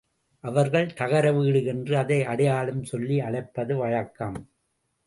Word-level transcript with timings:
அவர்கள் 0.43 0.93
தகர 0.93 1.31
வீடு 1.31 1.65
என்று 1.65 1.97
அதை 1.97 2.23
அடையாளம் 2.23 2.83
சொல்லி 2.83 3.19
அழைப்பது 3.19 3.75
வழக்கம். 3.75 4.51